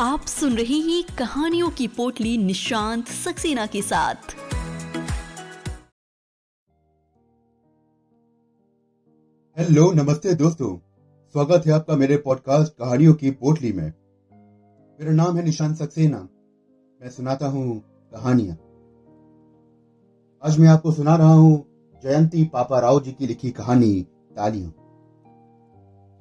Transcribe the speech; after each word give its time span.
आप 0.00 0.20
सुन 0.20 0.56
रहे 0.56 0.74
हैं 0.74 1.16
कहानियों 1.18 1.70
की 1.70 1.88
पोटली 1.88 2.38
निशांत 2.38 3.08
सक्सेना 3.08 3.66
के 3.66 3.82
साथ। 3.82 4.14
हेलो, 9.58 9.92
नमस्ते 9.92 10.34
दोस्तों। 10.34 10.78
स्वागत 11.34 11.66
है 11.66 11.72
आपका 11.72 11.96
मेरे 11.96 12.16
पॉडकास्ट 12.16 12.72
कहानियों 12.72 13.14
की 13.14 13.30
पोटली 13.30 13.72
में। 13.72 13.92
मेरा 15.00 15.12
नाम 15.12 15.36
है 15.36 15.44
निशांत 15.44 15.76
सक्सेना। 15.76 16.28
मैं 17.00 17.10
सुनाता 17.10 17.46
हूँ 17.46 17.80
कहानियाँ। 18.12 18.56
आज 20.44 20.58
मैं 20.58 20.68
आपको 20.68 20.92
सुना 20.92 21.16
रहा 21.16 21.32
हूँ 21.32 21.64
जयंती 22.04 22.44
पापा 22.44 22.80
राव 22.80 23.00
जी 23.00 23.12
की 23.12 23.26
लिखी 23.26 23.50
कहानी 23.50 24.06
तालियों। 24.36 24.70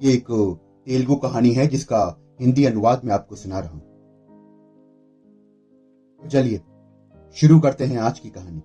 ये 0.01 0.13
एक 0.13 0.57
तेलुगु 0.85 1.15
कहानी 1.15 1.51
है 1.51 1.67
जिसका 1.67 2.25
हिंदी 2.39 2.65
अनुवाद 2.65 3.01
में 3.05 3.13
आपको 3.13 3.35
सुना 3.35 3.59
रहा 3.59 3.69
हूँ। 3.69 3.81
तो 6.21 6.29
चलिए, 6.29 6.61
शुरू 7.35 7.59
करते 7.59 7.85
हैं 7.85 7.97
आज 7.97 8.19
की 8.19 8.29
कहानी। 8.29 8.59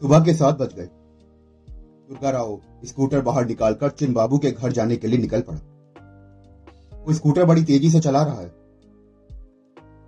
सुबह 0.00 0.24
के 0.24 0.34
सात 0.34 0.58
बज 0.58 0.74
गए। 0.74 0.88
दुर्गा 2.08 2.30
राव 2.30 2.60
स्कूटर 2.84 3.20
बाहर 3.20 3.46
निकालकर 3.46 3.90
चिन 3.90 4.12
बाबू 4.12 4.38
के 4.38 4.50
घर 4.50 4.72
जाने 4.72 4.96
के 4.96 5.08
लिए 5.08 5.18
निकल 5.18 5.40
पड़ा। 5.40 5.58
वो 7.04 7.12
स्कूटर 7.12 7.44
बड़ी 7.44 7.64
तेज़ी 7.64 7.90
से 7.90 8.00
चला 8.00 8.22
रहा 8.22 8.40
है। 8.40 8.48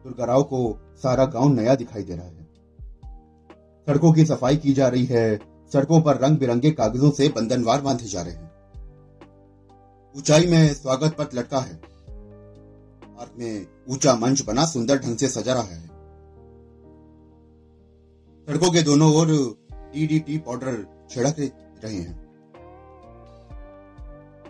दुर्गा 0.05 0.25
राव 0.25 0.43
को 0.43 0.79
सारा 1.03 1.25
गाँव 1.25 1.49
नया 1.49 1.75
दिखाई 1.75 2.03
दे 2.03 2.17
रहा 2.17 2.27
है। 2.27 2.47
सड़कों 3.87 4.13
की 4.13 4.27
सफ़ाई 4.27 4.57
की 4.57 4.73
जा 4.73 4.89
रही 4.89 5.05
है, 5.05 5.41
सड़कों 5.73 6.03
पर 6.03 6.17
रंग 6.17 6.39
बिरंगे 6.39 6.71
कागजों 6.71 7.11
से 7.11 7.29
बंधनवार 7.29 7.81
बांधे 7.81 8.05
जा 8.05 8.23
रहे 8.23 8.35
हैं। 8.35 8.56
ऊंचाई 10.17 10.47
में 10.47 10.75
स्वागत 10.75 11.17
पत्र 11.19 11.39
लटका 11.39 11.59
है। 11.59 11.75
पार्क 11.75 13.33
में 13.39 13.67
ऊँचा 13.89 14.15
मंच 14.15 14.43
बना 14.43 14.67
सुंदर 14.67 14.99
ढंग 14.99 15.17
से 15.17 15.29
सजा 15.29 15.55
रहा 15.55 15.63
है। 15.63 15.87
सड़कों 18.49 18.71
के 18.71 18.83
दोनों 18.83 19.15
ओर 19.15 19.27
डीडीटी 19.73 20.39
पाउडर 20.39 20.87
छिड़क 21.11 21.35
रहे 21.85 21.95
हैं। 21.95 22.15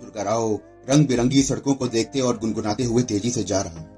दुर्गा 0.00 0.22
राव 0.22 0.60
रंग 0.90 1.06
बिरंगी 1.06 1.42
सड़कों 1.42 1.74
को 1.74 1.88
देखते 1.88 2.20
और 2.20 2.38
गुनगुनाते 2.38 2.84
हुए 2.84 3.02
तेज़ी 3.02 3.30
से 3.30 3.44
जा 3.44 3.62
रहा 3.62 3.78
है। 3.78 3.90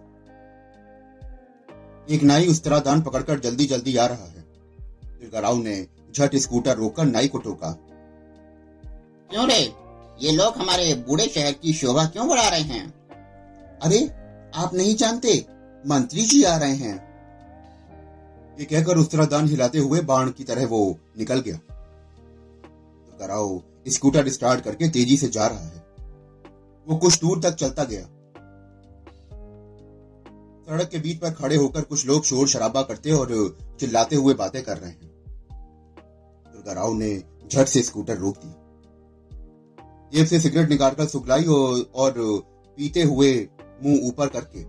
एक 2.11 2.23
नाई 2.23 2.47
उस 2.47 2.65
तरह 2.65 2.79
दान 2.79 3.03
पकड़कर 3.03 3.39
जल्दी 3.39 3.67
जल्दी 3.67 3.97
आ 3.97 4.07
रहा 4.07 4.25
है। 4.25 4.41
दुर्गा 5.03 5.41
राव 5.41 5.57
ने 5.57 5.87
झट 6.15 6.37
स्कूटर 6.37 6.77
रोककर 6.77 7.05
नाई 7.05 7.29
को 7.29 7.39
टोका। 7.39 7.71
क्यों 9.31 9.49
रे? 9.49 9.88
ये 10.21 10.33
लोग 10.33 10.55
हमारे 10.55 10.95
बूढ़े 10.95 11.27
शहर 11.27 11.53
की 11.53 11.73
शोभा 11.73 12.05
क्यों 12.05 12.29
बढ़ा 12.29 12.49
रहे 12.49 12.61
हैं? 12.61 13.09
अरे, 13.79 14.11
आप 14.55 14.71
नहीं 14.75 14.97
जानते, 14.97 15.47
मंत्री 15.87 16.23
जी 16.23 16.43
आ 16.43 16.57
रहे 16.57 16.75
हैं। 16.75 17.09
ये 18.59 18.65
कहकर 18.65 18.99
उस 18.99 19.11
तरह 19.11 19.25
दान 19.25 19.49
हिलाते 19.49 19.79
हुए 19.79 20.01
बाण 20.01 20.31
की 20.31 20.45
तरह 20.45 20.67
वो 20.67 20.99
निकल 21.19 21.41
गया। 21.41 21.57
तो 21.57 23.19
कराओ, 23.19 23.63
स्कूटर 23.89 24.29
स्टार्ट 24.29 24.65
करके 24.65 24.89
तेज़ी 24.89 25.17
से 25.17 25.29
जा 25.29 25.47
रहा 25.47 25.67
है। 25.67 25.85
वो 26.89 26.97
कुछ 26.97 27.21
दूर 27.21 27.43
तक 27.43 27.55
चलता 27.55 27.85
गया। 27.85 28.03
सड़क 30.69 30.89
के 30.89 30.99
बीच 30.99 31.19
पर 31.19 31.31
खड़े 31.31 31.57
होकर 31.57 31.81
कुछ 31.81 32.07
लोग 32.07 32.25
शोर 32.25 32.49
शराबा 32.49 32.83
करते 32.83 33.11
और 33.11 33.59
चिल्लाते 33.81 34.17
हुए 34.17 34.35
बातें 34.35 34.63
कर 34.63 34.79
रहे 34.79 34.91
हैं। 34.91 35.11
दुर्गा 36.53 36.73
राव 36.73 36.95
ने 36.95 37.23
झट 37.53 37.67
से 37.67 37.83
स्कूटर 37.83 38.17
रोक 38.17 38.37
दिया। 38.37 38.58
जेब 40.15 40.27
से 40.27 40.41
सिगरेट 40.41 40.69
निकालकर 40.69 41.07
सुखलाई 41.07 41.45
और 41.95 42.15
पीते 42.77 43.03
हुए 43.03 43.49
मुँह 43.85 44.09
ऊपर 44.09 44.29
करके 44.29 44.65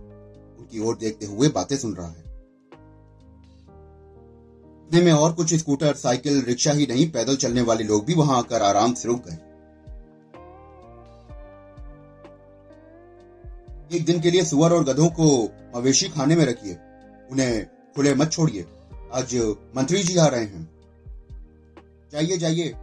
उनकी 0.58 0.80
ओर 0.80 0.96
देखते 0.96 1.26
हुए 1.26 1.48
बातें 1.48 1.76
सुन 1.76 1.94
रहा 1.94 2.08
है। 2.08 2.30
में 5.04 5.12
और 5.12 5.32
कुछ 5.32 5.54
स्कूटर, 5.54 5.94
साइकिल, 5.94 6.42
रिक्शा 6.42 6.72
ही 6.72 6.86
नहीं, 6.86 7.10
पैदल 7.10 7.36
चलने 7.36 7.60
वाले 7.60 7.84
लोग 7.84 8.04
भी 8.04 8.14
वहाँ 8.14 8.38
आकर 8.38 8.62
आराम 8.62 8.94
से 8.94 9.08
रुक 9.08 9.24
गए। 9.26 9.38
एक 13.96 14.04
दिन 14.04 14.20
के 14.20 14.30
लिए 14.30 14.44
सुअर 14.44 14.72
और 14.72 14.84
गधों 14.84 15.08
को 15.08 15.52
मवेशी 15.76 16.08
खाने 16.08 16.36
में 16.36 16.44
रखिए। 16.46 16.72
उन्हें 17.32 17.66
खुले 17.96 18.14
मत 18.14 18.32
छोड़िए। 18.32 18.66
आज 19.14 19.56
मंत्री 19.76 20.02
जी 20.02 20.16
आ 20.16 20.26
रहे 20.26 20.44
हैं। 20.44 20.70
जाइए 22.12 22.36
जाइए। 22.36 22.74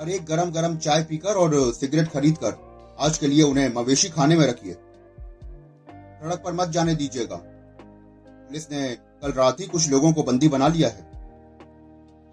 और 0.00 0.08
एक 0.08 0.24
गरम 0.24 0.50
गरम 0.50 0.76
चाय 0.76 1.04
पीकर 1.04 1.34
और 1.34 1.74
सिगरेट 1.74 2.08
खरीद 2.08 2.38
कर 2.44 2.70
आज 2.98 3.18
के 3.18 3.26
लिए 3.26 3.42
उन्हें 3.42 3.74
मवेशी 3.74 4.08
खाने 4.08 4.36
में 4.36 4.46
रखिए। 4.46 4.72
सड़क 5.94 6.42
पर 6.44 6.52
मत 6.52 6.68
जाने 6.68 6.94
दीजिएगा। 6.94 7.36
पुलिस 8.28 8.70
ने 8.72 8.98
कल 9.22 9.32
रात 9.32 9.60
ही 9.60 9.66
कुछ 9.66 9.88
लोगों 9.88 10.12
को 10.12 10.22
बंदी 10.22 10.48
बना 10.48 10.68
लिया 10.68 10.88
है। 10.88 11.10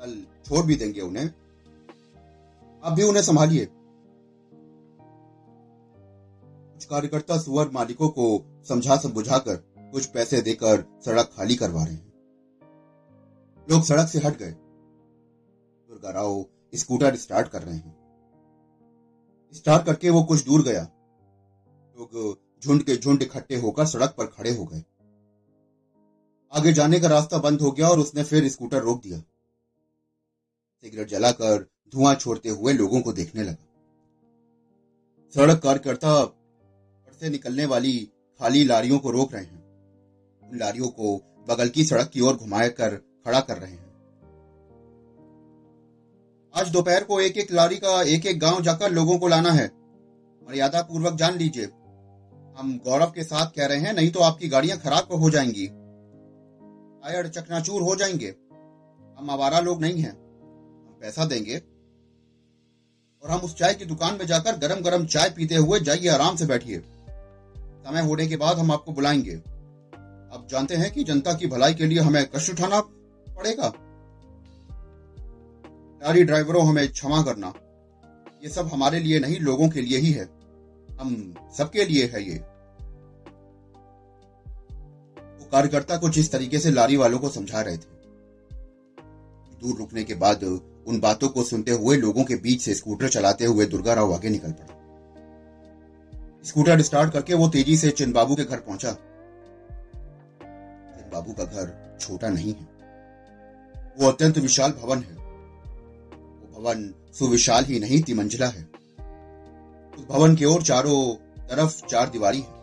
कल 0.01 0.25
छोड़ 0.45 0.65
भी 0.65 0.75
देंगे 0.75 1.01
उन्हें। 1.01 1.29
अब 2.83 2.93
भी 2.93 3.03
उन्हें 3.03 3.23
संभालिए। 3.23 3.67
कुछ 6.73 6.85
कार्यकर्ता 6.85 7.37
सुअर 7.37 7.69
मालिकों 7.69 8.09
को 8.09 8.45
समझा 8.69 8.95
समझाकर 8.95 9.55
कुछ 9.77 10.05
पैसे 10.05 10.41
देकर 10.41 11.01
सड़क 11.05 11.31
खाली 11.37 11.55
करवा 11.55 11.83
रहे 11.83 11.93
हैं। 11.93 12.13
लोग 13.71 13.83
सड़क 13.83 14.07
से 14.07 14.19
हट 14.19 14.37
गए। 14.37 14.51
दुर्गा 15.89 16.11
राव 16.11 16.45
स्कूटर 16.73 17.15
स्टार्ट 17.15 17.47
कर 17.47 17.61
रहे 17.61 17.75
हैं। 17.75 17.97
स्टार्ट 19.53 19.85
करके 19.85 20.09
वो 20.09 20.23
कुछ 20.23 20.45
दूर 20.45 20.63
गया। 20.63 20.81
लोग 21.97 22.39
झुंड 22.63 22.83
के 22.83 22.95
झुंड 22.97 23.21
इकट्ठे 23.21 23.55
होकर 23.55 23.85
सड़क 23.85 24.15
पर 24.17 24.25
खड़े 24.25 24.55
हो 24.55 24.65
गए। 24.65 24.83
आगे 26.53 26.73
जाने 26.73 26.99
का 26.99 27.07
रास्ता 27.07 27.37
बंद 27.37 27.61
हो 27.61 27.71
गया 27.71 27.89
और 27.89 27.99
उसने 27.99 28.23
फिर 28.23 28.49
स्कूटर 28.49 28.81
रोक 28.81 29.01
दिया। 29.03 29.19
सिगरेट 30.81 31.07
जलाकर 31.07 31.67
धुआँ 31.93 32.15
छोड़ते 32.15 32.49
हुए 32.49 32.73
लोगों 32.73 33.01
को 33.01 33.13
देखने 33.13 33.43
लगा। 33.43 33.63
सड़क 35.35 35.59
कार्यकर्ता 35.59 36.25
से 37.19 37.29
निकलने 37.29 37.65
वाली 37.65 38.11
खाली 38.39 38.63
लारियों 38.65 38.99
को 38.99 39.11
रोक 39.11 39.33
रहे 39.33 39.43
हैं। 39.43 39.63
उन 40.43 40.57
लारियों 40.57 40.87
को 40.87 41.17
बगल 41.49 41.69
की 41.69 41.83
सड़क 41.83 42.09
की 42.09 42.21
ओर 42.21 42.35
घुमाए 42.35 42.69
कर 42.69 42.95
खड़ा 42.95 43.39
कर 43.39 43.57
रहे 43.57 43.71
हैं। 43.71 43.86
आज 46.57 46.69
दोपहर 46.69 47.03
को 47.03 47.21
एक 47.21 47.37
एक 47.37 47.51
लारी 47.51 47.75
का 47.75 48.01
एक 48.01 48.25
एक 48.25 48.39
गाँव 48.39 48.61
जाकर 48.61 48.91
लोगों 48.91 49.19
को 49.19 49.27
लाना 49.27 49.51
है। 49.51 49.67
मर्यादा 50.49 50.81
पूर्वक 50.81 51.13
जान 51.13 51.37
लीजिए। 51.37 51.65
हम 52.57 52.81
गौरव 52.83 53.05
के 53.05 53.23
साथ 53.23 53.45
कह 53.45 53.65
रहे 53.65 53.77
हैं, 53.77 53.93
नहीं 53.93 54.11
तो 54.11 54.19
आपकी 54.19 54.49
गाड़ियाँ 54.49 54.77
खराब 54.77 55.13
हो 55.13 55.29
जाएँगी। 55.29 55.67
टायर 57.03 57.27
चकनाचूर 57.27 57.81
हो 57.81 57.95
जाएँगे। 57.95 58.35
हम 59.19 59.27
आवारा 59.29 59.59
लोग 59.59 59.81
नहीं 59.81 60.01
हैं। 60.01 60.11
हम 60.11 60.97
पैसा 61.01 61.25
देंगे। 61.25 61.57
और 63.23 63.29
हम 63.29 63.39
उस 63.39 63.55
चाय 63.55 63.73
की 63.73 63.85
दुकान 63.85 64.13
में 64.13 64.27
जाकर 64.27 64.57
गरम 64.57 64.81
गरम 64.81 65.05
चाय 65.05 65.29
पीते 65.29 65.55
हुए 65.55 65.79
जाइए, 65.79 66.07
आराम 66.07 66.35
से 66.35 66.45
बैठिए। 66.45 66.79
समय 67.57 68.01
होने 68.01 68.27
के 68.27 68.37
बाद 68.37 68.59
हम 68.59 68.71
आपको 68.71 68.91
बुलाएँगे। 68.91 69.35
आप 70.37 70.47
जानते 70.51 70.75
हैं 70.75 70.91
कि 70.91 71.03
जनता 71.03 71.33
की 71.33 71.47
भलाई 71.47 71.73
के 71.73 71.85
लिए 71.85 71.99
हमें 71.99 72.27
कष्ट 72.35 72.49
उठाना 72.49 72.81
पड़ेगा। 73.35 73.73
गाड़ी 76.01 76.23
ड्राइवरों 76.23 76.67
हमें 76.67 76.87
क्षमा 76.87 77.21
करना, 77.23 77.53
ये 78.43 78.49
सब 78.49 78.67
हमारे 78.67 78.99
लिए 78.99 79.19
नहीं, 79.19 79.39
लोगों 79.39 79.69
के 79.69 79.81
लिए 79.81 79.97
ही 79.97 80.11
है। 80.11 80.27
हम 80.99 81.33
सबके 81.57 81.85
लिए 81.85 82.05
है 82.05 82.23
ये। 82.23 82.37
वो 85.17 85.47
कार्यकर्ता 85.51 85.97
कुछ 85.97 86.17
इस 86.17 86.31
तरीके 86.31 86.59
से 86.59 86.71
लारी 86.71 86.97
वालों 86.97 87.19
को 87.19 87.29
समझा 87.29 87.61
रहे 87.61 87.77
थे। 87.77 87.95
दूर 89.61 89.77
रुकने 89.77 90.03
के 90.03 90.15
बाद 90.15 90.43
उन 90.87 90.99
बातों 90.99 91.29
को 91.29 91.43
सुनते 91.43 91.71
हुए 91.71 91.97
लोगों 91.97 92.23
के 92.23 92.35
बीच 92.35 92.61
से 92.61 92.73
स्कूटर 92.73 93.09
चलाते 93.09 93.45
हुए 93.45 93.65
दुर्गा 93.65 93.93
राव 93.93 94.13
आगे 94.13 94.29
निकल 94.29 94.51
पड़ा। 94.51 94.73
स्कूटर 96.43 96.81
स्टार्ट 96.81 97.13
करके 97.13 97.33
वो 97.33 97.47
तेज़ी 97.47 97.77
से 97.77 97.89
चिनबाबू 97.91 98.35
के 98.35 98.43
घर 98.43 98.57
पहुँचा। 98.57 98.91
चिनबाबू 100.93 101.33
का 101.33 101.43
घर 101.43 101.97
छोटा 102.01 102.29
नहीं 102.29 102.53
है। 102.53 102.67
वो 103.99 104.07
अत्यंत 104.07 104.37
विशाल 104.37 104.71
भवन 104.71 104.97
है। 104.97 105.16
भवन 106.57 106.93
सुविशाल 107.13 107.65
ही 107.65 107.79
नहीं 107.79 108.01
तिमंजिला 108.01 108.47
है। 108.47 108.63
उस 109.97 110.05
भवन 110.09 110.35
की 110.35 110.45
ओर 110.45 110.63
चारों 110.63 111.15
तरफ़ 111.47 111.85
चार 111.85 112.09
दीवारी 112.09 112.39
है। 112.39 112.55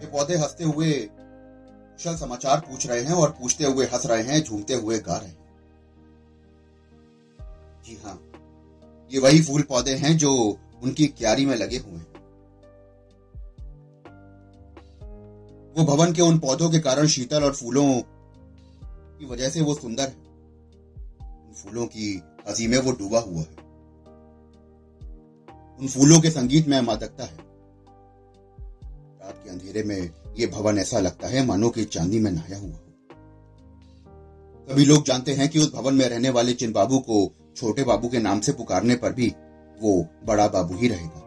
ये 0.00 0.06
पौधे 0.06 0.36
हँसते 0.36 0.64
हुए 0.64 0.92
कुशल 0.92 2.16
समाचार 2.16 2.60
पूछ 2.60 2.86
रहे 2.86 3.00
हैं 3.00 3.12
और 3.12 3.30
पूछते 3.30 3.64
हुए 3.64 3.86
हंस 3.86 4.06
रहे 4.06 4.22
हैं, 4.22 4.42
झूमते 4.42 4.74
हुए 4.74 4.98
गा 4.98 5.16
रहे 5.16 5.28
हैं। 5.28 5.42
जी 7.86 7.98
हाँ 8.04 8.20
ये 9.12 9.20
वही 9.20 9.42
फूल 9.42 9.62
पौधे 9.62 9.94
हैं 9.94 10.16
जो 10.18 10.58
उनकी 10.82 11.06
क्यारी 11.06 11.46
में 11.46 11.56
लगे 11.56 11.78
हुए 11.78 11.96
हैं। 11.96 12.12
वो 15.76 15.84
भवन 15.84 16.12
के 16.12 16.22
उन 16.22 16.38
पौधों 16.38 16.70
के 16.70 16.78
कारण 16.78 17.06
शीतल 17.06 17.44
और 17.44 17.52
फूलों 17.52 18.02
की 19.24 19.30
वजह 19.30 19.48
से 19.48 19.60
वो 19.60 19.74
सुंदर 19.74 20.02
है। 20.02 20.24
उन 21.46 21.54
फूलों 21.56 21.86
की 21.86 22.22
हसी 22.48 22.66
में 22.66 22.78
वो 22.78 22.92
डूबा 22.92 23.18
हुआ 23.20 23.40
है। 23.40 23.64
उन 25.80 25.88
फूलों 25.88 26.20
के 26.20 26.30
संगीत 26.30 26.68
में 26.68 26.80
मादकता 26.80 27.24
है। 27.24 27.38
रात 29.22 29.40
के 29.44 29.50
अंधेरे 29.50 29.82
में 29.82 30.10
ये 30.38 30.46
भवन 30.46 30.78
ऐसा 30.78 30.98
लगता 30.98 31.28
है 31.28 31.46
मानो 31.46 31.68
कि 31.68 31.84
चांदी 31.84 32.18
में 32.18 32.30
नहाया 32.30 32.58
हुआ 32.58 32.70
हो। 32.70 32.80
सभी 34.70 34.84
लोग 34.84 35.04
जानते 35.06 35.32
हैं 35.32 35.48
कि 35.48 35.58
उस 35.58 35.74
भवन 35.74 35.94
में 35.94 36.08
रहने 36.08 36.30
वाले 36.30 36.52
चिन 36.52 36.72
बाबू 36.72 36.98
को 36.98 37.32
छोटे 37.56 37.84
बाबू 37.84 38.08
के 38.08 38.18
नाम 38.18 38.40
से 38.40 38.52
पुकारने 38.52 38.96
पर 38.96 39.12
भी 39.12 39.34
वो 39.82 40.06
बड़ा 40.24 40.48
बाबू 40.48 40.74
ही 40.74 40.88
रहेगा। 40.88 41.20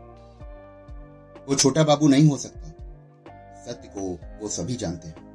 वो 1.50 1.56
छोटा 1.56 1.84
बाबू 1.84 2.08
नहीं 2.08 2.30
हो 2.30 2.38
सकता। 2.38 2.70
सत्य 3.66 3.90
को 3.98 4.20
वो 4.42 4.50
सभी 4.50 4.76
जानते 4.76 5.08
हैं। 5.08 5.27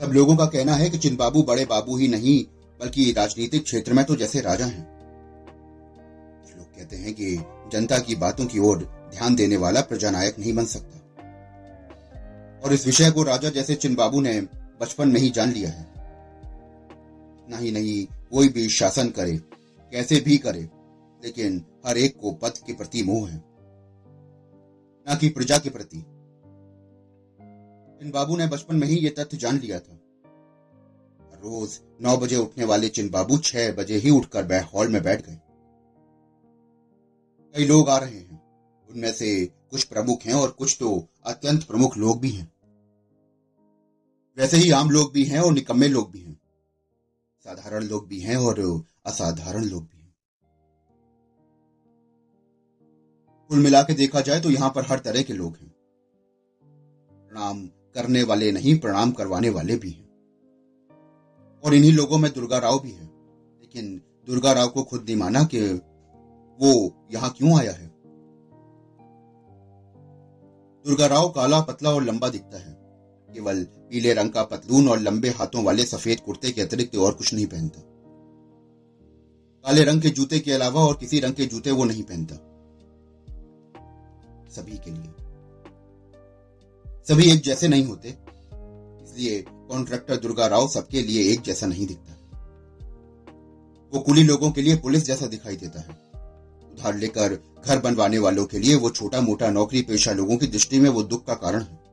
सब 0.00 0.12
लोगों 0.12 0.36
का 0.36 0.46
कहना 0.46 0.74
है 0.74 0.90
कि 0.90 0.98
चिन 0.98 1.16
बाबू 1.16 1.42
बड़े 1.42 1.64
बाबू 1.64 1.96
ही 1.96 2.08
नहीं, 2.08 2.44
बल्कि 2.80 3.12
राजनीतिक 3.12 3.64
क्षेत्र 3.64 3.92
में 3.92 4.04
तो 4.04 4.16
जैसे 4.16 4.40
राजा 4.40 4.66
हैं। 4.66 4.96
लोग 6.58 6.66
कहते 6.66 6.96
हैं 6.96 7.14
कि 7.14 7.36
जनता 7.72 7.98
की 7.98 8.14
बातों 8.14 8.46
की 8.46 8.58
ओर 8.58 8.78
ध्यान 9.14 9.34
देने 9.34 9.56
वाला 9.56 9.80
प्रजानायक 9.80 10.38
नहीं 10.38 10.52
बन 10.52 10.64
सकता। 10.64 10.98
और 12.64 12.72
इस 12.72 12.86
विषय 12.86 13.10
को 13.10 13.22
राजा 13.22 13.50
जैसे 13.50 13.74
चिन 13.74 13.94
बाबू 13.94 14.20
ने 14.20 14.40
बचपन 14.80 15.08
में 15.08 15.20
ही 15.20 15.30
जान 15.30 15.52
लिया 15.52 15.70
है। 15.70 15.86
नहीं 17.50 17.72
नहीं, 17.72 18.06
कोई 18.30 18.48
भी 18.48 18.68
शासन 18.68 19.08
करे, 19.08 19.36
कैसे 19.92 20.20
भी 20.20 20.38
करे, 20.38 20.68
लेकिन 21.24 21.64
हर 21.86 21.98
एक 21.98 22.16
को 22.20 22.32
पद 22.32 22.52
के 22.66 22.72
प्रति 22.72 23.02
मोह 23.02 23.28
है। 23.28 23.36
न 25.08 25.18
कि 25.20 25.28
प्रजा 25.28 25.58
के 25.58 25.70
प्रति। 25.70 26.04
चिन 28.00 28.10
बाबू 28.10 28.36
ने 28.36 28.46
बचपन 28.46 28.76
में 28.76 28.86
ही 28.86 28.96
ये 28.96 29.10
तथ्य 29.10 29.36
जान 29.36 29.58
लिया 29.58 29.78
था। 29.80 30.00
रोज 31.34 31.80
नौ 32.00 32.16
बजे 32.16 32.36
उठने 32.36 32.64
वाले 32.64 32.88
चिन 32.88 33.10
बाबू 33.10 33.38
छह 33.38 33.72
बजे 33.72 33.96
ही 33.96 34.10
उठकर 34.10 34.62
हॉल 34.62 34.88
में 34.88 35.02
बैठ 35.02 35.26
गए। 35.26 35.40
कई 37.54 37.66
लोग 37.66 37.88
आ 37.88 37.98
रहे 37.98 38.18
हैं। 38.18 38.46
उनमें 38.88 39.12
से 39.12 39.46
कुछ 39.46 39.84
प्रमुख 39.84 40.22
हैं 40.22 40.34
और 40.34 40.50
कुछ 40.50 40.76
तो 40.80 41.08
अत्यंत 41.24 41.64
प्रमुख 41.64 41.96
लोग 41.96 42.20
भी 42.20 42.30
हैं। 42.30 42.52
वैसे 44.38 44.56
ही 44.56 44.70
आम 44.70 44.90
लोग 44.90 45.12
भी 45.12 45.24
हैं 45.24 45.40
और 45.40 45.52
निकम्मे 45.52 45.88
लोग 45.88 46.10
भी 46.10 46.20
हैं। 46.20 46.40
साधारण 47.44 47.84
लोग 47.84 48.08
भी 48.08 48.20
हैं 48.20 48.36
और 48.36 48.84
असाधारण 49.06 49.64
लोग 49.64 49.82
भी 49.82 50.00
हैं। 50.00 50.14
कुल 53.48 53.58
मिला 53.58 53.82
के 53.82 53.94
देखा 53.94 54.20
जाए 54.20 54.40
तो 54.40 54.50
यहाँ 54.50 54.70
पर 54.70 54.86
हर 54.86 54.98
तरह 54.98 55.22
के 55.22 55.32
लोग 55.32 55.56
हैं। 55.56 55.70
प्रणाम। 57.28 57.70
करने 57.96 58.22
वाले 58.22 58.52
नहीं, 58.52 58.78
प्रणाम 58.78 59.10
करवाने 59.10 59.48
वाले 59.48 59.76
भी 59.76 59.90
हैं। 59.90 60.06
और 61.64 61.74
इन्हीं 61.74 61.92
लोगों 61.92 62.18
में 62.18 62.32
दुर्गा 62.34 62.58
राव 62.58 62.80
भी 62.80 62.90
है। 62.90 63.04
लेकिन 63.60 64.02
दुर्गा 64.26 64.52
राव 64.52 64.68
को 64.68 64.82
खुद 64.82 65.02
नहीं 65.02 65.16
माना 65.16 65.44
कि 65.44 65.60
वो 66.60 66.92
यहाँ 67.10 67.34
क्यों 67.38 67.58
आया 67.58 67.72
है। 67.72 67.86
दुर्गा 70.86 71.06
राव 71.06 71.28
काला 71.28 71.60
पतला 71.60 71.90
और 71.90 72.02
लंबा 72.02 72.28
दिखता 72.28 72.58
है। 72.58 72.76
केवल 73.34 73.64
पीले 73.64 74.14
रंग 74.14 74.30
का 74.30 74.42
पतलून 74.42 74.88
और 74.88 74.98
लंबे 74.98 75.28
हाथों 75.28 75.64
वाले 75.64 75.84
सफ़ेद 75.84 76.20
कुर्ते 76.20 76.50
के 76.50 76.62
अतिरिक्त 76.62 76.96
और 76.96 77.14
कुछ 77.14 77.34
नहीं 77.34 77.46
पहनता। 77.46 77.80
काले 79.66 79.84
रंग 79.84 80.02
के 80.02 80.10
जूते 80.10 80.40
के 80.40 80.52
अलावा 80.52 80.84
और 80.84 80.96
किसी 80.96 81.20
रंग 81.20 81.34
के 81.34 81.46
जूते 81.46 81.70
वो 81.70 81.84
नहीं 81.84 82.02
पहनता। 82.02 82.34
सभी 84.50 84.78
के 84.78 84.90
लिए। 84.90 85.25
सभी 87.08 87.32
एक 87.32 87.42
जैसे 87.42 87.68
नहीं 87.68 87.84
होते। 87.84 88.08
इसलिए 89.04 89.44
कॉन्ट्रैक्टर 89.48 90.16
दुर्गा 90.16 90.46
राव 90.46 90.68
सबके 90.68 91.02
लिए 91.02 91.32
एक 91.32 91.40
जैसा 91.40 91.66
नहीं 91.66 91.86
दिखता। 91.86 92.12
वो 93.94 94.00
कुली 94.00 94.22
लोगों 94.22 94.50
के 94.50 94.62
लिए 94.62 94.76
पुलिस 94.76 95.04
जैसा 95.04 95.26
दिखाई 95.26 95.56
देता 95.56 95.80
है। 95.80 95.88
उधार 96.72 96.96
लेकर 96.96 97.42
घर 97.66 97.78
बनवाने 97.78 98.18
वालों 98.18 98.46
के 98.46 98.58
लिए 98.58 98.74
वो 98.74 98.90
छोटा 98.90 99.20
मोटा 99.20 99.50
नौकरी 99.50 99.82
पेशा 99.82 100.12
लोगों 100.12 100.36
की 100.36 100.46
दृष्टि 100.46 100.80
में 100.80 100.90
वो 100.90 101.02
दुख 101.02 101.26
का 101.26 101.34
कारण 101.34 101.62
है। 101.62 101.86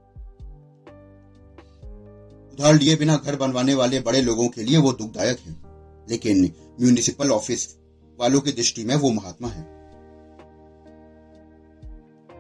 उधार 2.54 2.74
लिए 2.74 2.96
बिना 2.96 3.18
घर 3.18 3.36
बनवाने 3.36 3.74
वाले 3.74 4.00
बड़े 4.00 4.22
लोगों 4.22 4.48
के 4.48 4.64
लिए 4.64 4.78
वो 4.78 4.94
दुखदायक 4.94 5.40
है। 5.40 5.56
लेकिन 6.10 6.54
म्यूनिसिपल 6.82 7.32
ऑफ़िस 7.32 7.76
वालों 8.20 8.42
की 8.42 8.52
दृष्टि 8.52 8.84
में 8.84 8.96
वो 8.96 9.12
महात्मा 9.12 9.48
है। 9.48 9.83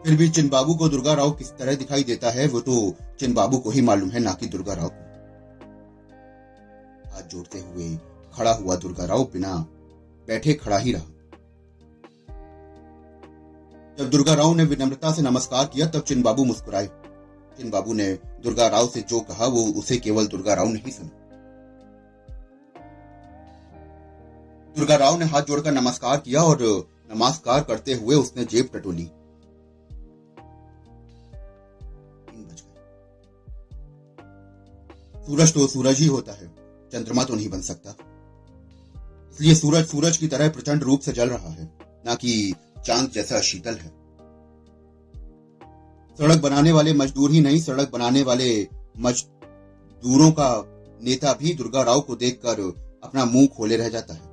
फिर 0.05 0.15
भी 0.15 0.29
चिन 0.29 0.49
बाबू 0.49 0.73
को 0.75 0.87
दुर्गा 0.89 1.13
राव 1.13 1.31
किस 1.31 1.51
तरह 1.51 1.75
दिखाई 1.75 2.03
देता 2.03 2.29
है, 2.29 2.47
वो 2.47 2.59
तो 2.59 2.95
चिन 3.19 3.33
बाबू 3.33 3.57
को 3.57 3.69
ही 3.69 3.81
मालूम 3.81 4.09
है 4.09 4.19
ना 4.19 4.33
कि 4.33 4.45
दुर्गा 4.45 4.73
राव 4.73 4.91
हाथ 7.13 7.29
जोड़ते 7.29 7.59
हुए 7.59 7.95
खड़ा 8.33 8.53
हुआ 8.53 8.75
दुर्गा 8.75 9.05
राव 9.05 9.23
बिना 9.23 9.55
बैठे 10.27 10.53
खड़ा 10.53 10.77
ही 10.77 10.93
रहा। 10.93 11.09
जब 13.97 14.09
दुर्गा 14.09 14.33
राव 14.33 14.53
ने 14.55 14.63
विनम्रता 14.63 15.11
से 15.13 15.21
नमस्कार 15.21 15.65
किया, 15.65 15.87
तब 15.87 16.01
चिन 16.01 16.21
बाबू 16.23 16.43
मुस्कुराए। 16.43 16.87
चिन 17.57 17.69
बाबू 17.69 17.93
ने 17.93 18.11
दुर्गा 18.43 18.67
राव 18.67 18.87
से 18.87 19.01
जो 19.01 19.19
कहा, 19.19 19.45
वो 19.45 19.65
उसे 19.79 19.97
केवल 19.97 20.27
दुर्गा 20.27 20.53
राव 20.53 20.67
नहीं 20.67 20.91
सुना। 20.91 21.09
दुर्गा 24.75 24.95
राव 24.95 25.19
ने 25.19 25.25
हाथ 25.25 25.41
जोड़कर 25.41 25.71
नमस्कार 25.71 26.17
किया 26.17 26.43
और 26.43 26.57
नमस्कार 27.15 27.63
करते 27.63 27.93
हुए 27.93 28.15
उसने 28.15 28.45
जेब 28.45 28.69
टटोली। 28.73 29.09
सूरज 35.27 35.53
तो 35.53 35.67
सूरज 35.67 35.99
ही 35.99 36.05
होता 36.07 36.33
है। 36.33 36.47
चंद्रमा 36.91 37.23
तो 37.23 37.35
नहीं 37.35 37.49
बन 37.49 37.61
सकता। 37.61 37.95
इसलिए 39.31 39.55
सूरज 39.55 39.85
सूरज 39.85 40.17
की 40.17 40.27
तरह 40.27 40.49
प्रचंड 40.49 40.83
रूप 40.83 40.99
से 40.99 41.11
जल 41.11 41.29
रहा 41.29 41.49
है, 41.49 41.65
ना 42.05 42.15
कि 42.15 42.53
चाँद 42.85 43.11
जैसा 43.11 43.39
शीतल 43.41 43.75
है। 43.75 43.89
सड़क 46.19 46.41
बनाने 46.41 46.71
वाले 46.71 46.93
मजदूर 46.93 47.31
ही 47.31 47.41
नहीं, 47.41 47.61
सड़क 47.61 47.91
बनाने 47.91 48.21
वाले 48.23 48.67
मजदूरों 48.99 50.31
का 50.31 50.49
नेता 51.01 51.33
भी 51.33 51.53
दुर्गा 51.53 51.81
राव 51.81 52.01
को 52.01 52.15
देखकर 52.15 52.61
अपना 53.03 53.25
मुँह 53.25 53.47
खोले 53.47 53.77
रह 53.77 53.89
जाता 53.89 54.13
है। 54.13 54.31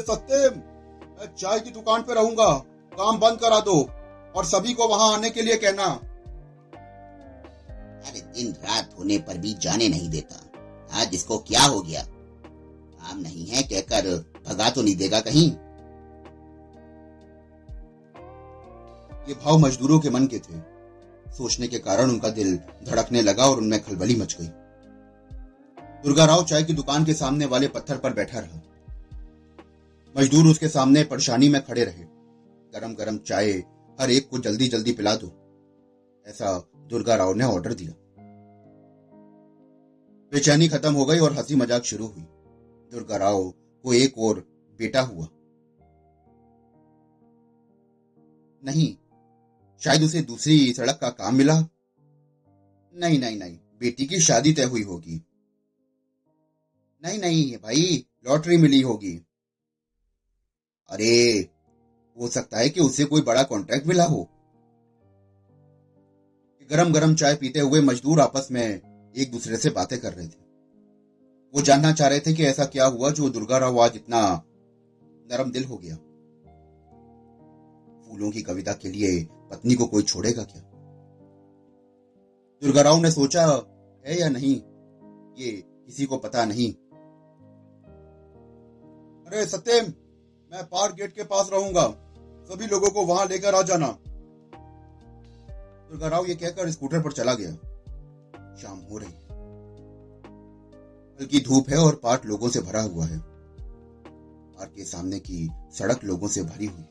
सत्यम 0.00 0.60
चाय 1.38 1.60
की 1.60 1.70
दुकान 1.70 2.02
पे 2.02 2.14
रहूँगा। 2.14 2.52
काम 2.92 3.18
बंद 3.18 3.38
करा 3.38 3.60
दो 3.60 3.80
और 4.34 4.44
सभी 4.44 4.72
को 4.74 4.88
वहाँ 4.88 5.12
आने 5.14 5.30
के 5.30 5.42
लिए 5.42 5.56
कहना। 5.56 5.88
अरे 8.06 8.20
दिन 8.20 8.52
रात 8.52 8.94
होने 8.98 9.18
पर 9.18 9.38
भी 9.38 9.54
जाने 9.54 9.88
नहीं 9.88 10.10
देता। 10.10 10.46
आज 10.92 11.14
इसको 11.14 11.38
क्या 11.38 11.62
हो 11.62 11.80
गया? 11.80 12.02
काम 12.02 13.20
नहीं 13.20 13.46
है 13.46 13.62
कहकर 13.62 14.08
भगा 14.46 14.70
तो 14.70 14.82
नहीं 14.82 14.96
देगा 14.96 15.20
कहीं। 15.20 15.50
ये 19.28 19.34
भाव 19.34 19.58
मजदूरों 19.58 20.00
के 20.00 20.10
मन 20.10 20.26
के 20.26 20.38
थे। 20.38 20.58
सोचने 21.32 21.68
के 21.68 21.78
कारण 21.78 22.10
उनका 22.10 22.28
दिल 22.28 22.56
धड़कने 22.56 23.22
लगा 23.22 23.44
और 23.44 23.58
उनमें 23.58 23.84
खलबली 23.84 24.16
मच 24.16 24.36
गई। 24.40 24.46
दुर्गा 26.04 26.24
राव 26.24 26.44
चाय 26.44 26.62
की 26.62 26.72
दुकान 26.72 27.04
के 27.04 27.14
सामने 27.14 27.46
वाले 27.46 27.68
पत्थर 27.68 27.96
पर 27.96 28.12
बैठा 28.12 28.38
रहा। 28.38 28.60
मजदूर 30.16 30.46
उसके 30.46 30.68
सामने 30.68 31.04
परेशानी 31.04 31.48
में 31.48 31.64
खड़े 31.64 31.84
रहे। 31.84 32.04
गरम 32.74 32.94
गरम 32.94 33.18
चाय 33.18 33.50
हर 34.00 34.10
एक 34.10 34.28
को 34.28 34.38
जल्दी 34.38 34.68
जल्दी 34.68 34.92
पिला 34.92 35.14
दो। 35.14 35.26
ऐसा 36.26 36.70
दुर्गा 36.90 37.14
राव 37.14 37.34
ने 37.34 37.44
ऑर्डर 37.44 37.74
दिया। 37.74 37.92
बेचैनी 40.32 40.68
खत्म 40.68 40.94
हो 40.94 41.04
गई 41.04 41.18
और 41.18 41.32
हँसी 41.32 41.54
मज़ाक 41.54 41.82
शुरू 41.82 42.06
हुई। 42.06 42.22
दुर्गा 42.92 43.16
राव 43.16 43.50
को 43.84 43.94
एक 43.94 44.18
और 44.18 44.40
बेटा 44.78 45.00
हुआ। 45.00 45.28
नहीं, 48.64 48.96
शायद 49.78 50.02
उसे 50.02 50.22
दूसरी 50.22 50.72
सड़क 50.72 50.98
का 51.00 51.10
काम 51.10 51.34
मिला। 51.34 51.60
नहीं 52.94 53.18
नहीं 53.18 53.38
नहीं, 53.38 53.58
बेटी 53.80 54.06
की 54.06 54.20
शादी 54.20 54.52
तय 54.52 54.64
हुई 54.64 54.82
होगी। 54.82 55.22
नहीं 57.04 57.18
नहीं, 57.18 57.56
भाई, 57.56 58.06
लॉटरी 58.26 58.56
मिली 58.56 58.80
होगी। 58.80 59.16
अरे, 60.90 61.48
हो 62.20 62.28
सकता 62.28 62.58
है 62.58 62.68
कि 62.68 62.80
उसे 62.80 63.04
कोई 63.04 63.20
बड़ा 63.20 63.42
कॉन्ट्रैक्ट 63.42 63.86
मिला 63.86 64.04
हो। 64.04 64.28
गरम 66.70 66.92
गरम 66.92 67.14
चाय 67.14 67.34
पीते 67.34 67.60
हुए 67.60 67.80
मजदूर 67.80 68.20
आपस 68.20 68.48
में 68.50 68.66
एक 69.16 69.32
दूसरे 69.32 69.56
से 69.56 69.70
बातें 69.70 69.98
कर 69.98 70.12
रहे 70.12 70.26
थे। 70.26 70.40
वो 71.54 71.62
जानना 71.62 71.92
चाह 71.92 72.08
रहे 72.08 72.20
थे 72.20 72.32
कि 72.32 72.44
ऐसा 72.44 72.64
क्या 72.64 72.86
हुआ 72.86 73.10
जो 73.10 73.30
दुर्गा 73.30 73.58
राव 73.58 73.80
आज 73.80 73.92
इतना 73.94 74.42
नरम 75.32 75.50
दिल 75.50 75.64
हो 75.64 75.76
गया। 75.76 75.96
फूलों 78.06 78.30
की 78.30 78.42
कविता 78.42 78.72
के 78.72 78.88
लिए 78.88 79.28
पत्नी 79.50 79.74
को 79.74 79.86
कोई 79.86 80.02
छोड़ेगा 80.02 80.42
क्या? 80.42 80.62
दुर्गा 82.62 82.82
राव 82.82 83.00
ने 83.00 83.10
सोचा, 83.10 83.46
है 84.06 84.20
या 84.20 84.28
नहीं? 84.28 84.56
ये 85.44 85.64
किसी 85.86 86.04
को 86.04 86.16
पता 86.16 86.44
नहीं। 86.44 86.72
अरे 89.24 89.46
सत्यम, 89.46 89.84
मैं 90.52 90.64
पार्क 90.64 90.94
गेट 90.94 91.12
के 91.12 91.22
पास 91.22 91.50
रहूँगा। 91.52 91.86
सभी 92.44 92.66
लोगों 92.66 92.90
को 92.90 93.06
वहाँ 93.06 93.26
लेकर 93.26 93.54
आ 93.54 93.62
जाना। 93.62 93.98
दुर्गा 95.90 96.08
राव 96.08 96.26
ये 96.26 96.34
कहकर 96.34 96.70
स्कूटर 96.70 97.00
पर 97.02 97.12
चला 97.12 97.32
गया। 97.34 97.52
शाम 98.56 98.78
हो 98.90 98.98
रही 98.98 99.12
हल्की 101.20 101.40
धूप 101.40 101.68
है 101.70 101.78
और 101.78 101.94
पार्क 101.94 102.26
लोगों 102.26 102.48
से 102.48 102.60
भरा 102.60 102.82
हुआ 102.82 103.06
है। 103.06 103.18
पार्क 103.18 104.72
के 104.76 104.84
सामने 104.84 105.18
की 105.20 105.48
सड़क 105.72 106.04
लोगों 106.04 106.28
से 106.28 106.42
भरी 106.42 106.66
हुई 106.66 106.84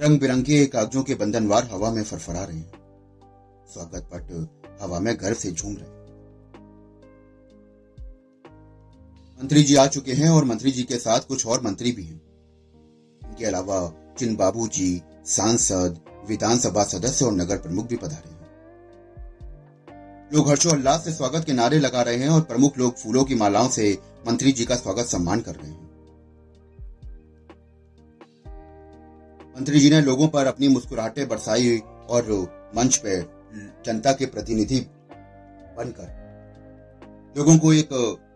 रंग 0.00 0.20
बिरंगे 0.20 0.64
कागजों 0.66 1.02
के 1.02 1.14
बंधनवार 1.14 1.68
हवा 1.72 1.90
में 1.90 2.02
फरफरा 2.04 2.44
रहे 2.44 2.56
हैं। 2.56 2.72
स्वागत 3.72 4.08
पट 4.12 4.80
हवा 4.82 5.00
में 5.00 5.14
गर्व 5.20 5.34
से 5.34 5.52
झूम 5.52 5.76
रहे 5.76 5.94
मंत्री 9.40 9.62
जी 9.62 9.76
आ 9.76 9.86
चुके 9.86 10.12
हैं 10.12 10.30
और 10.30 10.44
मंत्री 10.44 10.70
जी 10.70 10.82
के 10.82 10.96
साथ 10.96 11.20
कुछ 11.20 11.46
और 11.46 11.62
मंत्री 11.62 11.92
भी 11.92 12.04
हैं। 12.04 12.20
इनके 13.22 13.44
अलावा 13.44 13.92
चिन 14.18 14.36
बाबू 14.36 14.68
जी, 14.68 15.02
सांसद 15.26 16.00
विधानसभा 16.28 16.84
सदस्य 16.84 17.24
और 17.24 17.32
नगर 17.32 17.56
प्रमुख 17.56 17.86
भी 17.86 17.96
पधारे 17.96 18.30
हैं। 18.30 18.44
लोग 20.34 20.48
हर्षोल्लास 20.48 21.04
से 21.04 21.12
स्वागत 21.12 21.44
के 21.44 21.52
नारे 21.52 21.78
लगा 21.78 22.02
रहे 22.02 22.16
हैं 22.16 22.28
और 22.28 22.40
प्रमुख 22.40 22.78
लोग 22.78 22.96
फूलों 22.96 23.24
की 23.24 23.34
मालाओं 23.34 23.68
से 23.68 23.98
मंत्री 24.28 24.52
जी 24.52 24.64
का 24.64 24.76
स्वागत 24.76 25.06
सम्मान 25.06 25.40
कर 25.40 25.54
रहे 25.54 25.70
हैं। 25.70 25.84
मंत्री 29.56 29.80
जी 29.80 29.90
ने 29.90 30.00
लोगों 30.00 30.28
पर 30.28 30.46
अपनी 30.46 30.68
मुस्कुराहटें 30.68 31.28
बरसाई 31.28 31.78
और 32.10 32.32
मंच 32.76 32.96
पे 32.96 33.20
जनता 33.86 34.12
के 34.12 34.26
प्रतिनिधि 34.26 34.80
बनकर 35.78 36.14
लोगों 37.36 37.58
को 37.58 37.72
एक 37.72 37.92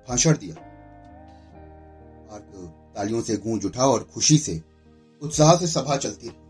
भाषण 0.08 0.36
दिया। 0.36 0.54
तालियों 2.96 3.22
से 3.22 3.36
गूंज 3.36 3.64
उठा 3.64 3.86
और 3.86 4.08
खुशी 4.14 4.38
से, 4.38 4.60
उत्साह 5.22 5.56
से 5.56 5.66
सभा 5.66 5.96
चलती 5.96 6.28
रही। 6.28 6.49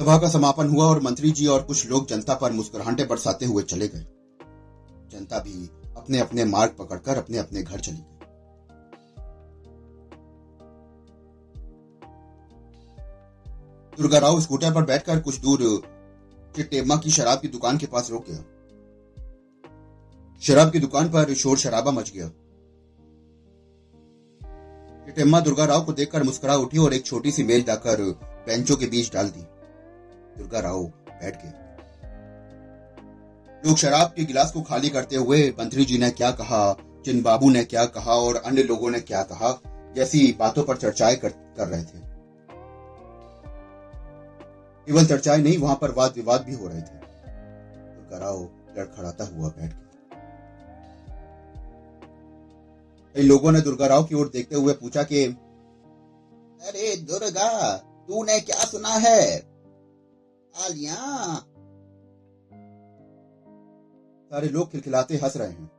सभा 0.00 0.16
का 0.18 0.28
समापन 0.28 0.68
हुआ 0.68 0.84
और 0.84 1.00
मंत्री 1.02 1.30
जी 1.30 1.46
और 1.46 1.62
कुछ 1.62 1.86
लोग 1.86 2.06
जनता 2.06 2.34
पर 2.34 2.52
मुस्कुराहटे 2.52 3.04
बरसाते 3.04 3.46
हुए 3.46 3.62
चले 3.62 3.88
गए। 3.88 4.04
जनता 5.10 5.38
भी 5.38 5.68
अपने 5.96 6.18
अपने 6.18 6.44
मार्ग 6.44 6.74
पकड़कर 6.78 7.18
अपने 7.18 7.38
अपने 7.38 7.62
घर 7.62 7.80
चली 7.80 7.96
गई। 7.96 8.18
दुर्गा 13.98 14.18
राव 14.18 14.40
स्कूटर 14.40 14.72
पर 14.74 14.84
बैठकर 14.84 15.20
कुछ 15.20 15.40
दूर 15.40 15.66
चिट्टेम्मा 16.56 16.96
की 16.96 17.10
शराब 17.10 17.40
की 17.40 17.48
दुकान 17.48 17.78
के 17.78 17.86
पास 17.86 18.10
रुक 18.10 18.24
गया। 18.30 18.42
शराब 20.42 20.72
की 20.72 20.78
दुकान 20.78 21.08
पर 21.08 21.34
शोर 21.34 21.58
शराबा 21.58 21.90
मच 21.90 22.12
गया। 22.16 22.28
चिट्टेम्मा 25.06 25.40
दुर्गा 25.40 25.64
राव 25.64 25.84
को 25.84 25.92
देखकर 25.92 26.22
मुस्कुरा 26.22 26.56
उठी 26.56 26.78
और 26.78 26.94
एक 26.94 27.06
छोटी 27.06 27.30
सी 27.32 27.42
मेज 27.44 27.68
लाकर 27.68 28.10
बेंचों 28.46 28.76
के 28.76 28.86
बीच 28.86 29.12
डाल 29.14 29.28
दी। 29.28 29.46
दुर्गा 30.40 30.60
राव 30.60 30.82
बैठ 30.84 31.42
गए। 31.44 31.52
लोग 33.66 33.76
शराब 33.76 34.12
के 34.16 34.24
गिलास 34.24 34.52
को 34.52 34.62
खाली 34.62 34.88
करते 34.88 35.16
हुए 35.16 35.48
मंत्री 35.58 35.84
जी 35.84 35.98
ने 35.98 36.10
क्या 36.10 36.30
कहा 36.30 36.76
चिन 37.04 37.22
बाबू 37.22 37.50
ने 37.50 37.64
क्या 37.64 37.84
कहा 37.86 38.12
और 38.12 38.36
अन्य 38.36 38.62
लोगों 38.62 38.90
ने 38.90 39.00
क्या 39.00 39.22
कहा 39.22 39.60
जैसी 39.94 40.36
बातों 40.38 40.62
पर 40.64 40.76
चर्चाएँ 40.76 41.16
कर, 41.16 41.28
कर 41.28 41.66
रहे 41.66 41.82
थे। 41.82 41.98
केवल 44.86 45.06
चर्चाएँ 45.06 45.42
नहीं 45.42 45.58
वहाँ 45.58 45.76
पर 45.80 45.90
वाद 45.90 46.12
विवाद 46.16 46.44
भी 46.44 46.54
हो 46.54 46.68
रहे 46.68 46.80
थे। 46.80 46.98
दुर्गा 46.98 48.18
राव 48.18 48.42
लड़खड़ाता 48.78 49.24
हुआ 49.24 49.48
बैठ 49.48 49.70
गया 49.70 49.86
कई 53.14 53.22
लोगों 53.22 53.52
ने 53.52 53.60
दुर्गा 53.60 53.86
राव 53.86 54.04
की 54.04 54.14
ओर 54.14 54.30
देखते 54.32 54.56
हुए 54.56 54.72
पूछा 54.72 55.02
कि 55.02 55.24
अरे 56.60 56.96
दुर्गा 56.96 57.76
तूने 58.08 58.40
क्या 58.40 58.64
सुना 58.64 58.88
है? 58.88 59.49
आलिया। 60.56 60.94
सारे 64.30 64.48
लोग 64.48 64.70
खिलखिलाते 64.70 65.16
हंस 65.16 65.36
रहे 65.36 65.48
हैं। 65.48 65.70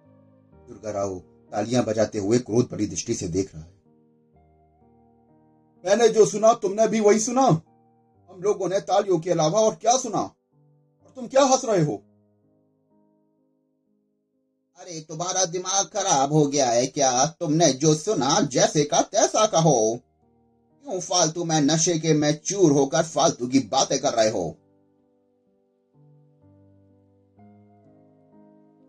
दुर्गा 0.67 0.91
राव 0.91 1.19
तालियाँ 1.51 1.85
बजाते 1.85 2.19
हुए 2.19 2.39
क्रोध 2.39 2.69
भरी 2.71 2.85
दृष्टि 2.85 3.13
से 3.13 3.27
देख 3.27 3.55
रहा 3.55 3.63
है। 3.63 3.81
मैंने 5.85 6.09
जो 6.09 6.25
सुना, 6.25 6.53
तुमने 6.53 6.87
भी 6.87 6.99
वही 6.99 7.19
सुना। 7.19 7.41
हम 8.29 8.41
लोगों 8.41 8.69
ने 8.69 8.79
तालियों 8.79 9.19
के 9.19 9.31
अलावा 9.31 9.59
और 9.59 9.75
क्या 9.75 9.97
सुना? 9.97 10.21
और 11.03 11.13
तुम 11.15 11.27
क्या 11.27 11.43
हंस 11.43 11.65
रहे 11.65 11.85
हो? 11.85 12.03
अरे, 14.79 15.01
तुम्हारा 15.01 15.45
दिमाग 15.45 15.85
खराब 15.85 16.33
हो 16.33 16.45
गया 16.45 16.69
है 16.69 16.87
क्या? 16.87 17.25
तुमने 17.25 17.73
जो 17.73 17.95
सुना, 17.95 18.41
जैसे 18.41 18.83
का 18.83 19.01
तैसा 19.01 19.47
कहो। 19.47 19.99
क्यों 20.83 20.99
फालतू 20.99 21.43
में 21.43 21.61
नशे 21.61 21.99
के 21.99 22.13
में 22.13 22.39
चूर 22.39 22.71
होकर 22.71 23.03
फालतू 23.03 23.47
की 23.47 23.59
बातें 23.59 23.99
कर 23.99 24.13
रहे 24.13 24.29
हो? 24.29 24.57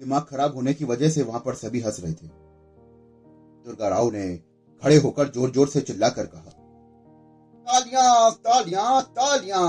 दिमाग 0.02 0.22
खराब 0.22 0.54
होने 0.54 0.72
की 0.74 0.84
वजह 0.84 1.10
से 1.10 1.22
वहाँ 1.22 1.40
पर 1.40 1.54
सभी 1.54 1.80
हंस 1.80 2.00
रहे 2.00 2.12
थे। 2.12 2.26
दुर्गा 3.64 3.88
राव 3.88 4.10
ने 4.10 4.24
खड़े 4.82 4.96
होकर 4.96 5.28
ज़ोर 5.28 5.50
ज़ोर 5.50 5.68
से 5.68 5.80
चिल्लाकर 5.80 6.26
कहा, 6.26 6.50
तालियाँ 7.66 8.30
तालियाँ 8.46 9.02
तालियाँ! 9.10 9.68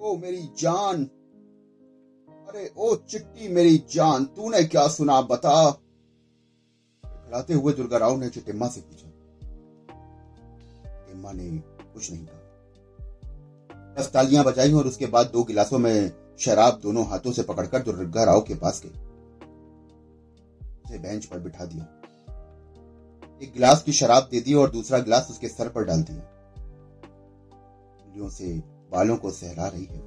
ओ 0.00 0.16
मेरी 0.16 0.42
जान, 0.58 1.04
अरे 2.48 2.70
ओ 2.78 2.94
चिट्टी 3.08 3.48
मेरी 3.48 3.76
जान, 3.90 4.24
तूने 4.26 4.62
क्या 4.64 4.86
सुना 4.88 5.20
बता? 5.22 5.70
खड़ाते 7.04 7.54
हुए 7.54 7.72
दुर्गा 7.72 7.98
राव 7.98 8.18
ने 8.20 8.28
चिटिम्मा 8.30 8.68
से 8.68 8.80
पूछा। 8.80 9.08
टिम्मा 11.06 11.32
ने 11.32 11.48
कुछ 11.94 12.10
नहीं 12.10 12.24
कहा। 12.26 12.41
बस 13.98 14.10
तालियाँ 14.12 14.44
बजाई 14.44 14.72
और 14.72 14.86
उसके 14.86 15.06
बाद 15.06 15.26
दो 15.26 15.44
गिलासों 15.44 15.78
में 15.78 16.12
शराब 16.38 16.80
दोनों 16.82 17.06
हाथों 17.06 17.32
से 17.32 17.42
पकड़कर 17.42 17.82
दुर्गा 17.82 18.24
राव 18.24 18.40
के 18.40 18.54
पास 18.54 18.82
गई। 18.86 18.98
उसे 20.84 20.98
बेंच 20.98 21.24
पर 21.24 21.38
बिठा 21.38 21.64
दिया। 21.64 21.84
एक 23.42 23.52
गिलास 23.52 23.82
की 23.82 23.92
शराब 23.92 24.28
दे 24.30 24.40
दी 24.40 24.54
और 24.54 24.70
दूसरा 24.70 24.98
गिलास 24.98 25.28
उसके 25.30 25.48
सर 25.48 25.68
पर 25.68 25.84
डाल 25.84 26.02
दिया। 26.02 26.22
उंगलियों 28.06 28.28
से 28.28 28.58
बालों 28.92 29.16
को 29.16 29.30
सहला 29.30 29.66
रही 29.66 29.84
है। 29.84 30.00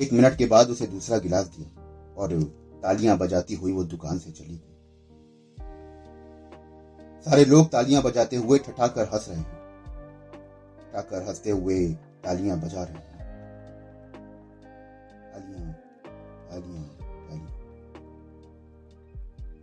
एक 0.00 0.12
मिनट 0.12 0.36
के 0.36 0.46
बाद 0.46 0.70
उसे 0.70 0.86
दूसरा 0.86 1.18
गिलास 1.18 1.46
दिया 1.46 1.68
और 2.14 2.42
तालियाँ 2.82 3.18
बजाती 3.18 3.54
हुई 3.54 3.72
वो 3.72 3.84
दुकान 3.84 4.18
से 4.18 4.30
चली 4.30 4.54
गई। 4.54 4.74
सारे 7.26 7.44
लोग 7.44 7.70
तालियाँ 7.70 8.02
बजाते 8.02 8.36
हुए 8.36 8.58
ठठाकर 8.58 9.08
हंस 9.14 9.26
रहे 9.28 9.38
हैं। 9.38 9.57
ठठाकर 10.88 11.22
हँसते 11.22 11.50
हुए 11.50 11.88
तालियाँ 12.24 12.58
बजा 12.60 12.82
रहे 12.82 12.94
हैं। 12.94 13.02
तालियाँ 15.32 15.72
तालियाँ 16.50 16.84
तालियाँ। 17.28 17.52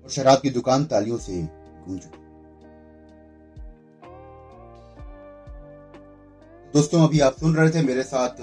और 0.04 0.10
शराब 0.10 0.40
की 0.40 0.50
दुकान 0.50 0.86
तालियों 0.86 1.18
से 1.18 1.42
गूंज 1.88 2.06
उठी। 2.06 2.24
दोस्तों, 6.74 7.08
अभी 7.08 7.20
आप 7.20 7.34
सुन 7.34 7.56
रहे 7.56 7.70
थे 7.70 7.82
मेरे 7.82 8.04
साथ 8.04 8.36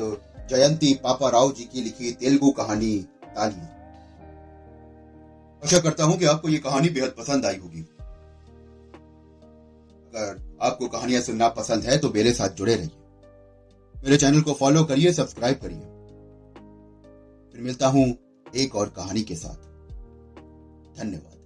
जयंती 0.48 0.94
पापा 0.94 1.28
राव 1.28 1.52
जी 1.52 1.64
की 1.64 1.82
लिखी 1.82 2.12
तेलुगु 2.12 2.50
कहानी 2.50 2.96
तालियाँ। 3.26 3.68
आशा 5.62 5.78
करता 5.78 6.04
हूँ 6.04 6.18
कि 6.18 6.24
आपको 6.24 6.48
ये 6.48 6.58
कहानी 6.58 6.88
बेहद 6.88 7.14
पसंद 7.18 7.46
आई 7.46 7.56
होगी। 7.56 7.84
अगर 10.14 10.58
आपको 10.62 10.88
कहानियाँ 10.88 11.20
सुनना 11.22 11.48
पसंद 11.48 11.84
है 11.84 11.98
तो 11.98 12.10
मेरे 12.10 12.32
साथ 12.32 12.48
जुड़े 12.48 12.74
रहिए। 12.74 12.90
मेरे 13.94 14.16
चैनल 14.16 14.40
को 14.40 14.52
फॉलो 14.52 14.84
करिए 14.84 15.12
सब्सक्राइब 15.12 15.58
करिए। 15.58 15.80
फिर 17.52 17.60
मिलता 17.60 17.88
हूँ 17.88 18.04
एक 18.56 18.76
और 18.76 18.88
कहानी 18.88 19.22
के 19.22 19.34
साथ। 19.34 19.70
धन्यवाद। 20.98 21.38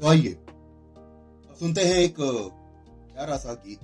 तो 0.00 0.08
आइए, 0.08 0.32
अब 0.32 1.56
सुनते 1.60 1.84
हैं 1.84 1.94
एक 1.94 2.16
प्यारा 2.20 3.36
सा 3.36 3.52
गीत। 3.54 3.80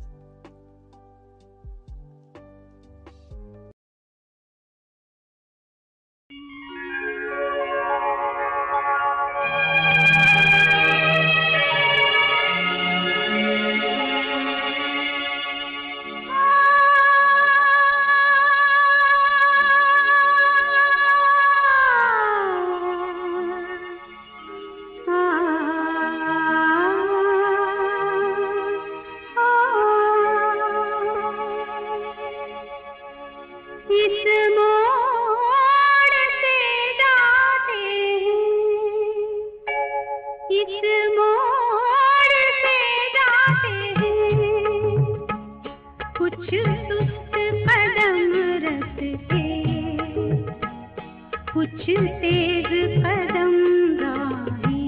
कुछ 51.59 51.85
तेज 52.21 52.67
कदम 52.97 53.55
राही। 54.01 54.83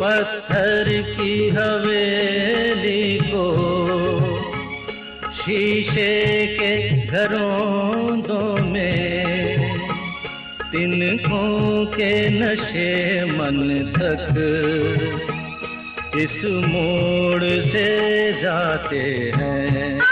पत्थर 0.01 0.87
की 1.15 1.33
हवेली 1.49 3.17
को 3.23 3.45
शीशे 5.33 6.13
के 6.59 6.71
घरों 7.07 7.68
तिनकों 11.29 11.85
के 11.85 12.29
नशे 12.29 13.25
मन 13.25 13.57
तक। 13.97 14.33
इस 16.15 16.45
मोड़ 16.45 17.43
से 17.43 18.31
जाते 18.41 19.31
हैं। 19.35 20.08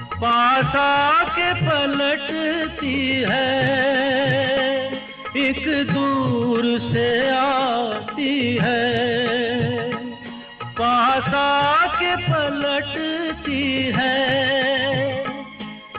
पास 0.03 0.77
आके 0.77 1.55
पलटती 1.55 3.25
है। 3.29 3.79
एक 5.37 5.87
दूर 5.93 6.63
से 6.93 7.31
आती 7.31 8.59
है। 8.63 9.09
पास 10.65 11.35
आके 11.35 12.17
पलटती 12.17 13.93
है। 13.97 14.39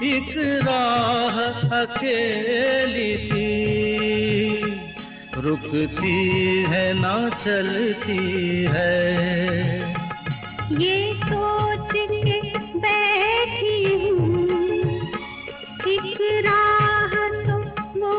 एक 0.03 0.61
राह 0.67 1.39
अकेली 1.81 3.38
रुकती 5.49 6.17
है, 6.63 6.81
ना 6.93 7.13
चलती 7.43 8.17
है। 8.65 8.97
ये 10.81 10.97
सोच 11.21 11.93
के 11.93 12.39
बैठी 12.77 13.77
एक 15.89 16.19
राह 16.45 17.13
तो 17.45 17.55
वो 17.95 18.13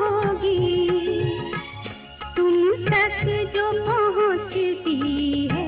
होगी। 0.00 0.76
तुम 2.36 2.54
तक 2.86 3.18
जो 3.56 3.66
पहुँचती 3.88 4.96
है, 5.52 5.66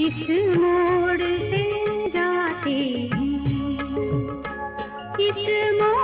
इस 0.00 0.20
मोड़ 0.58 1.22
से 1.48 1.64
जाते 2.10 2.78
इस 5.20 5.42
मोड़ 5.80 5.99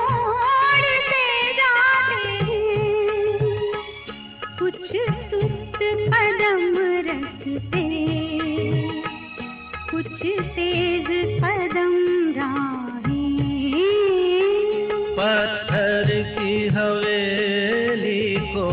कुछ 10.17 10.29
तेज 10.41 11.07
कदम 11.41 11.95
राहें। 12.37 13.73
पत्थर 15.19 16.07
की 16.29 16.69
हवेली 16.69 18.37
को 18.41 18.69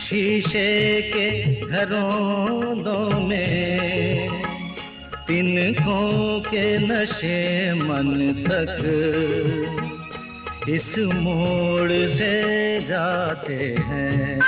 शीशे 0.00 0.72
के 1.02 1.28
घरों 1.66 3.20
में, 3.28 4.30
तिनकों 5.26 6.40
के 6.40 6.78
नशे 6.78 7.74
मन 7.74 8.44
तक 8.48 8.80
इस 10.68 10.98
मोड़ 10.98 11.90
से 11.90 12.34
जाते 12.80 13.60
हैं। 13.78 14.40